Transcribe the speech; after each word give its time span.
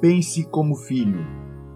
Pense 0.00 0.44
como 0.44 0.76
filho. 0.76 1.26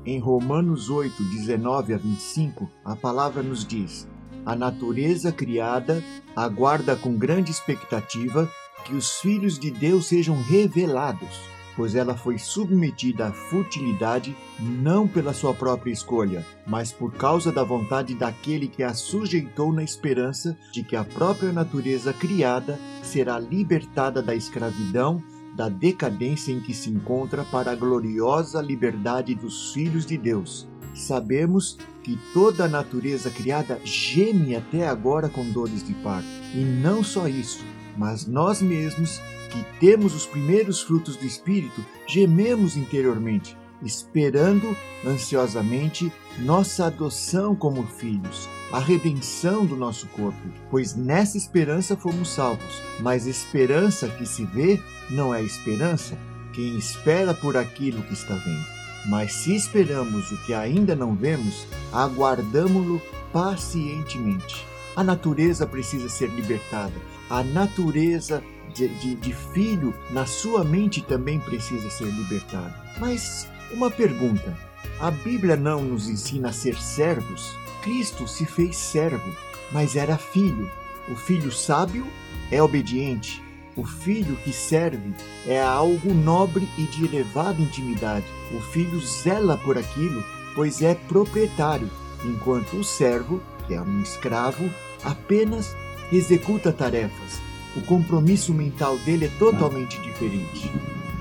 Em 0.07 0.19
Romanos 0.19 0.89
8, 0.89 1.23
19 1.23 1.93
a 1.93 1.99
25, 1.99 2.71
a 2.85 2.97
palavra 2.97 3.43
nos 3.43 3.67
diz: 3.67 4.09
A 4.47 4.57
natureza 4.57 5.31
criada 5.31 6.03
aguarda 6.35 6.97
com 6.97 7.17
grande 7.17 7.51
expectativa 7.51 8.51
que 8.87 8.95
os 8.95 9.21
filhos 9.21 9.59
de 9.59 9.71
Deus 9.71 10.07
sejam 10.07 10.41
revelados 10.43 11.55
pois 11.77 11.95
ela 11.95 12.17
foi 12.17 12.39
submetida 12.39 13.27
à 13.27 13.33
futilidade 13.33 14.35
não 14.61 15.09
pela 15.09 15.33
sua 15.33 15.53
própria 15.53 15.93
escolha, 15.93 16.47
mas 16.67 16.93
por 16.93 17.13
causa 17.13 17.51
da 17.51 17.65
vontade 17.65 18.15
daquele 18.15 18.69
que 18.69 18.83
a 18.83 18.95
sujeitou 18.95 19.73
na 19.73 19.83
esperança 19.83 20.57
de 20.73 20.83
que 20.83 20.97
a 20.97 21.05
própria 21.05 21.53
natureza 21.53 22.13
criada 22.13 22.79
será 23.03 23.39
libertada 23.39 24.23
da 24.23 24.35
escravidão, 24.35 25.23
da 25.55 25.69
decadência 25.69 26.53
em 26.53 26.61
que 26.61 26.75
se 26.75 26.91
encontra 26.91 27.45
para 27.45 27.71
a 27.71 27.77
gloriosa 27.77 28.61
liberdade 28.61 29.35
dos 29.35 29.73
filhos 29.73 30.05
de 30.05 30.19
Deus. 30.19 30.69
Sabemos 30.95 31.79
que 32.03 32.19
toda 32.33 32.65
a 32.65 32.69
natureza 32.69 33.31
criada 33.31 33.81
geme 33.85 34.55
até 34.55 34.87
agora 34.87 35.29
com 35.29 35.49
dores 35.51 35.85
de 35.85 35.95
parto. 35.95 36.29
E 36.55 36.59
não 36.59 37.03
só 37.03 37.27
isso, 37.29 37.65
mas 37.97 38.27
nós 38.27 38.61
mesmos 38.61 39.21
que 39.51 39.65
temos 39.79 40.15
os 40.15 40.27
primeiros 40.27 40.83
frutos 40.83 41.17
do 41.17 41.25
Espírito, 41.25 41.85
gememos 42.07 42.77
interiormente, 42.77 43.57
esperando 43.85 44.77
ansiosamente 45.07 46.13
nossa 46.39 46.87
adoção 46.87 47.55
como 47.55 47.87
filhos, 47.87 48.49
a 48.73 48.79
redenção 48.79 49.65
do 49.65 49.77
nosso 49.77 50.07
corpo, 50.09 50.41
pois 50.71 50.95
nessa 50.95 51.37
esperança 51.37 51.97
fomos 51.97 52.29
salvos. 52.31 52.83
Mas 53.01 53.27
esperança 53.27 54.09
que 54.09 54.27
se 54.27 54.45
vê 54.47 54.81
não 55.11 55.35
é 55.35 55.43
esperança. 55.43 56.19
Quem 56.53 56.77
espera 56.77 57.35
por 57.35 57.57
aquilo 57.57 58.03
que 58.03 58.15
está 58.15 58.35
vendo. 58.35 58.65
Mas 59.07 59.33
se 59.33 59.55
esperamos 59.55 60.31
o 60.33 60.47
que 60.47 60.55
ainda 60.55 60.97
não 60.97 61.15
vemos, 61.15 61.67
aguardamo-lo 61.93 63.01
pacientemente. 63.33 64.65
A 64.97 65.05
natureza 65.05 65.67
precisa 65.67 66.09
ser 66.09 66.31
libertada. 66.31 66.95
A 67.29 67.43
natureza 67.43 68.43
de, 68.75 68.89
de, 68.89 69.15
de 69.17 69.33
filho 69.53 69.95
na 70.11 70.27
sua 70.27 70.65
mente 70.65 71.03
também 71.03 71.39
precisa 71.41 71.91
ser 71.91 72.07
libertado. 72.07 72.75
Mas 72.99 73.49
uma 73.73 73.91
pergunta: 73.91 74.57
a 75.01 75.11
Bíblia 75.11 75.57
não 75.57 75.83
nos 75.83 76.09
ensina 76.09 76.49
a 76.49 76.53
ser 76.53 76.77
servos? 76.77 77.53
Cristo 77.83 78.27
se 78.27 78.47
fez 78.47 78.77
servo, 78.77 79.35
mas 79.73 79.97
era 79.97 80.17
filho. 80.17 80.71
O 81.09 81.15
filho 81.15 81.53
sábio 81.53 82.07
é 82.51 82.63
obediente. 82.63 83.43
O 83.77 83.85
filho 83.85 84.37
que 84.37 84.53
serve 84.53 85.13
é 85.47 85.61
algo 85.61 86.15
nobre 86.15 86.69
e 86.79 86.85
de 86.85 87.05
elevada 87.05 87.61
intimidade. 87.61 88.25
O 88.53 88.61
filho 88.61 89.01
zela 89.01 89.59
por 89.59 89.77
aquilo, 89.77 90.23
pois 90.55 90.81
é 90.81 90.95
proprietário, 90.95 91.91
enquanto 92.25 92.77
o 92.77 92.85
servo, 92.85 93.43
que 93.67 93.75
é 93.75 93.81
um 93.81 94.01
escravo, 94.01 94.71
apenas 95.03 95.75
executa 96.13 96.73
tarefas, 96.73 97.41
o 97.77 97.81
compromisso 97.83 98.55
mental 98.55 98.97
dele 98.99 99.27
é 99.27 99.39
totalmente 99.39 100.01
diferente. 100.01 100.71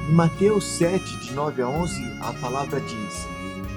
Em 0.10 0.12
Mateus 0.12 0.66
7, 0.66 1.18
de 1.20 1.34
9 1.34 1.62
a 1.62 1.68
11, 1.68 2.04
a 2.22 2.34
palavra 2.34 2.82
diz: 2.82 3.28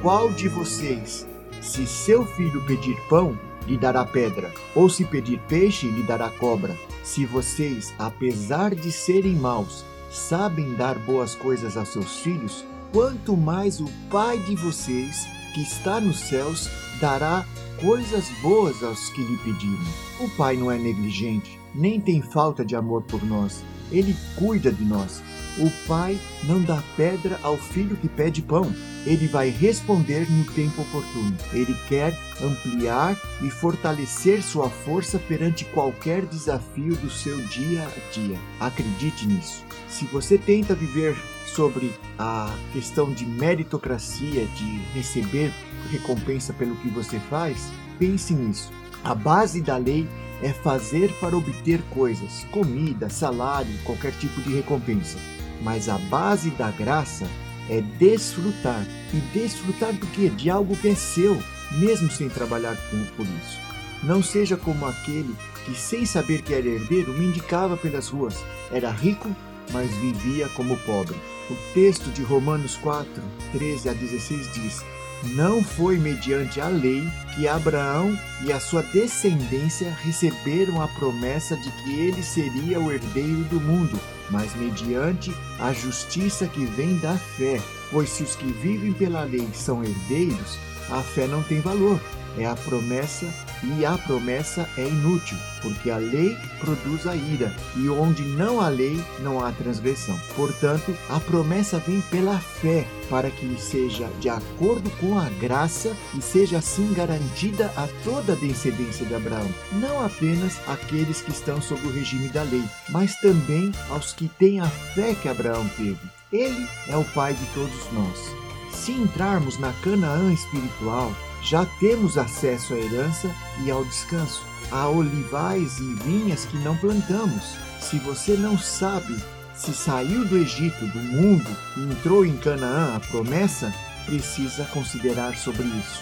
Qual 0.03 0.29
de 0.33 0.49
vocês, 0.49 1.27
se 1.63 1.87
seu 1.87 2.27
filho 2.27 2.65
pedir 2.67 2.97
pão, 3.09 3.39
lhe 3.67 3.79
dará 3.79 4.05
pedra, 4.05 4.53
ou 4.75 4.89
se 4.89 5.05
pedir 5.05 5.39
peixe, 5.49 5.87
lhe 5.87 6.03
dará 6.03 6.29
cobra? 6.29 6.77
Se 7.05 7.25
vocês, 7.25 7.95
apesar 7.97 8.75
de 8.75 8.91
serem 8.91 9.37
maus, 9.37 9.85
sabem 10.11 10.75
dar 10.75 10.99
boas 10.99 11.35
coisas 11.35 11.77
a 11.77 11.85
seus 11.85 12.19
filhos, 12.19 12.65
quanto 12.93 13.37
mais 13.37 13.81
o 13.81 13.89
Pai 14.11 14.39
de 14.39 14.57
vocês, 14.57 15.27
que 15.55 15.63
está 15.63 16.01
nos 16.01 16.19
céus, 16.19 16.69
dará 17.01 17.45
coisas 17.81 18.29
boas 18.43 18.83
aos 18.83 19.11
que 19.11 19.23
lhe 19.23 19.37
pedirem. 19.39 19.79
O 20.21 20.29
Pai 20.31 20.57
não 20.57 20.71
é 20.71 20.79
negligente 20.79 21.59
nem 21.77 22.01
tem 22.01 22.23
falta 22.23 22.65
de 22.65 22.75
amor 22.75 23.03
por 23.03 23.23
nós. 23.25 23.63
Ele 23.93 24.17
cuida 24.35 24.73
de 24.73 24.85
nós. 24.85 25.23
O 25.59 25.71
pai 25.87 26.19
não 26.45 26.61
dá 26.61 26.83
pedra 26.97 27.39
ao 27.43 27.57
filho 27.57 27.97
que 27.97 28.09
pede 28.09 28.43
pão. 28.43 28.75
Ele 29.07 29.29
vai 29.29 29.49
responder 29.49 30.29
no 30.29 30.45
tempo 30.45 30.83
oportuno. 30.83 31.37
Ele 31.53 31.75
quer 31.89 32.19
ampliar 32.43 33.17
e 33.41 33.51
fortalecer 33.51 34.43
sua 34.43 34.69
força 34.69 35.19
perante 35.19 35.65
qualquer 35.67 36.27
desafio 36.27 36.97
do 36.97 37.09
seu 37.09 37.37
dia 37.47 37.85
a 37.85 38.13
dia. 38.13 38.39
Acredite 38.59 39.27
nisso. 39.27 39.65
Se 39.89 40.05
você 40.07 40.37
tenta 40.37 40.75
viver 40.75 41.17
sobre 41.47 41.93
a 42.19 42.53
questão 42.73 43.13
de 43.13 43.25
meritocracia, 43.25 44.47
de 44.47 44.79
receber 44.93 45.53
recompensa 45.87 46.53
pelo 46.53 46.77
que 46.77 46.89
você 46.89 47.19
faz, 47.19 47.71
pense 47.99 48.35
nisso. 48.35 48.73
A 49.05 49.15
base 49.15 49.61
da 49.61 49.77
lei 49.77 50.09
é 50.43 50.53
fazer 50.53 51.13
para 51.21 51.37
obter 51.37 51.81
coisas, 51.91 52.45
comida, 52.51 53.09
salário, 53.09 53.73
qualquer 53.85 54.13
tipo 54.13 54.41
de 54.43 54.55
recompensa. 54.55 55.19
Mas 55.63 55.89
a 55.89 55.99
base 55.99 56.51
da 56.51 56.71
graça 56.71 57.27
é 57.71 57.81
desfrutar. 57.81 58.87
E 59.13 59.17
desfrutar 59.33 59.93
do 59.93 60.07
que? 60.09 60.29
De 60.29 60.51
algo 60.51 60.77
que 60.77 60.89
é 60.89 60.95
seu, 60.95 61.41
mesmo 61.73 62.11
sem 62.11 62.29
trabalhar 62.29 62.77
por 63.17 63.25
isso. 63.25 63.67
Não 64.03 64.23
seja 64.23 64.57
como 64.57 64.87
aquele 64.87 65.35
que, 65.65 65.75
sem 65.75 66.05
saber 66.05 66.43
que 66.43 66.55
era 66.55 66.67
herdeiro, 66.67 67.13
mendicava 67.13 67.77
pelas 67.77 68.09
ruas. 68.09 68.45
Era 68.71 68.91
rico, 68.91 69.35
mas 69.73 69.91
vivia 69.97 70.49
como 70.51 70.77
pobre. 70.79 71.17
O 71.51 71.55
texto 71.75 72.11
de 72.11 72.23
Romanos 72.23 72.77
4, 72.77 73.23
13 73.53 73.89
a 73.89 73.93
16 73.93 74.53
diz: 74.53 74.85
não 75.25 75.63
foi 75.63 75.99
mediante 75.99 76.61
a 76.61 76.69
lei 76.69 77.07
que 77.35 77.49
Abraão 77.49 78.19
e 78.43 78.53
a 78.53 78.61
sua 78.61 78.83
descendência 78.83 79.91
receberam 80.03 80.81
a 80.81 80.89
promessa 80.89 81.57
de 81.57 81.71
que 81.71 82.01
ele 82.01 82.23
seria 82.23 82.81
o 82.81 82.93
herdeiro 82.93 83.45
do 83.45 83.61
mundo, 83.61 83.99
mas 84.31 84.55
mediante 84.55 85.35
a 85.59 85.73
justiça 85.73 86.47
que 86.47 86.65
vem 86.65 86.99
da 86.99 87.17
fé. 87.17 87.61
Pois 87.91 88.09
se 88.09 88.23
os 88.23 88.35
que 88.35 88.47
vivem 88.47 88.93
pela 88.93 89.23
lei 89.23 89.49
são 89.53 89.83
herdeiros, 89.83 90.59
a 90.91 91.03
fé 91.03 91.27
não 91.27 91.43
tem 91.43 91.61
valor. 91.61 92.01
É 92.39 92.47
a 92.47 92.55
promessa 92.55 93.27
e 93.63 93.85
a 93.85 93.97
promessa 93.99 94.69
é 94.77 94.87
inútil, 94.87 95.37
porque 95.63 95.91
a 95.91 95.97
lei 95.97 96.37
produz 96.61 97.07
a 97.07 97.15
ira, 97.15 97.53
e 97.77 97.89
onde 97.89 98.23
não 98.23 98.61
há 98.61 98.69
lei, 98.69 99.03
não 99.21 99.45
há 99.45 99.53
transgressão. 99.53 100.19
Portanto, 100.35 100.97
a 101.09 101.19
promessa 101.21 101.79
vem 101.79 102.01
pela 102.03 102.39
fé, 102.39 102.87
para 103.09 103.31
que 103.31 103.61
seja 103.61 104.09
de 104.21 104.29
acordo 104.29 104.91
com 104.99 105.19
a 105.19 105.29
graça 105.41 105.97
e 106.17 106.21
seja 106.21 106.59
assim 106.59 106.93
garantida 106.93 107.73
a 107.77 107.89
toda 108.05 108.33
a 108.33 108.37
descendência 108.37 109.07
de 109.07 109.15
Abraão, 109.15 109.49
não 109.73 110.05
apenas 110.05 110.61
aqueles 110.67 111.21
que 111.21 111.31
estão 111.31 111.61
sob 111.61 111.87
o 111.87 111.93
regime 111.93 112.29
da 112.29 112.43
lei, 112.43 112.65
mas 112.91 113.17
também 113.21 113.73
aos 113.91 114.13
que 114.13 114.29
têm 114.29 114.61
a 114.61 114.69
fé 114.69 115.15
que 115.15 115.29
Abraão 115.29 115.69
teve. 115.77 115.99
Ele 116.33 116.67
é 116.89 116.97
o 116.97 117.05
pai 117.05 117.35
de 117.35 117.47
todos 117.55 117.93
nós. 117.93 118.35
Se 118.73 118.93
entrarmos 118.93 119.59
na 119.59 119.73
Canaã 119.83 120.33
espiritual, 120.33 121.13
já 121.47 121.65
temos 121.79 122.19
acesso 122.19 122.75
à 122.75 122.77
herança 122.77 123.31
e 123.65 123.71
ao 123.71 123.85
descanso. 123.85 124.43
Há 124.71 124.89
olivais 124.89 125.79
e 125.79 125.95
vinhas 126.05 126.45
que 126.45 126.57
não 126.59 126.77
plantamos. 126.77 127.55
Se 127.81 127.99
você 127.99 128.37
não 128.37 128.59
sabe 128.59 129.17
se 129.57 129.73
saiu 129.73 130.25
do 130.27 130.37
Egito, 130.37 130.85
do 130.87 130.99
mundo, 130.99 131.49
e 131.77 131.81
entrou 131.81 132.27
em 132.27 132.37
Canaã, 132.37 132.97
a 132.97 133.01
promessa, 133.01 133.73
precisa 134.05 134.65
considerar 134.67 135.35
sobre 135.35 135.65
isso. 135.65 136.01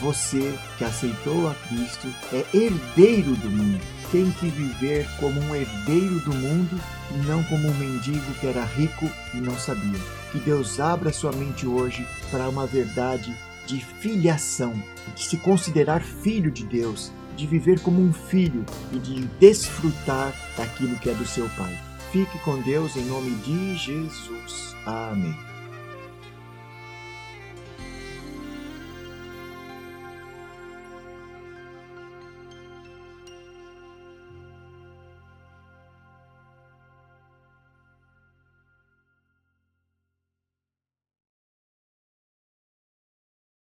Você 0.00 0.54
que 0.76 0.84
aceitou 0.84 1.48
a 1.48 1.54
Cristo 1.54 2.08
é 2.32 2.44
herdeiro 2.52 3.34
do 3.36 3.48
mundo. 3.48 3.80
Tem 4.10 4.30
que 4.32 4.48
viver 4.48 5.08
como 5.18 5.40
um 5.40 5.54
herdeiro 5.54 6.20
do 6.20 6.34
mundo 6.34 6.78
e 7.12 7.26
não 7.26 7.42
como 7.44 7.68
um 7.68 7.74
mendigo 7.74 8.34
que 8.40 8.46
era 8.46 8.64
rico 8.64 9.08
e 9.32 9.38
não 9.38 9.56
sabia. 9.56 9.98
Que 10.32 10.38
Deus 10.38 10.78
abra 10.80 11.12
sua 11.12 11.32
mente 11.32 11.66
hoje 11.66 12.06
para 12.30 12.48
uma 12.48 12.66
verdade 12.66 13.34
de 13.66 13.84
filiação, 13.84 14.72
de 15.14 15.24
se 15.24 15.36
considerar 15.36 16.00
filho 16.02 16.50
de 16.50 16.64
Deus, 16.64 17.12
de 17.36 17.46
viver 17.46 17.80
como 17.80 18.00
um 18.00 18.12
filho 18.12 18.64
e 18.92 18.98
de 18.98 19.24
desfrutar 19.40 20.32
daquilo 20.56 20.96
que 20.96 21.10
é 21.10 21.14
do 21.14 21.26
seu 21.26 21.48
Pai. 21.50 21.78
Fique 22.12 22.38
com 22.38 22.60
Deus 22.62 22.96
em 22.96 23.04
nome 23.04 23.30
de 23.36 23.76
Jesus. 23.76 24.74
Amém. 24.86 25.55